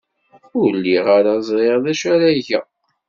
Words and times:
Ur 0.59 0.69
lliɣ 0.77 1.05
ara 1.17 1.33
ẓriɣ 1.47 1.75
d 1.83 1.85
acu 1.91 2.07
ara 2.15 2.29
geɣ. 2.47 2.65